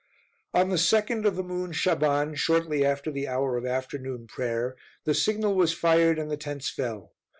[0.55, 5.13] On the 2d of the moon Shaban, shortly after the hour of afternoon prayer, the
[5.13, 7.13] signal was fired and the tents fell.